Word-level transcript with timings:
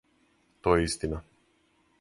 То 0.67 0.73
је 0.79 0.87
истина. 0.87 1.23